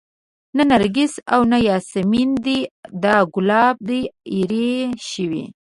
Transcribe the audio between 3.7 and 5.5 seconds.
دى ايرې شوى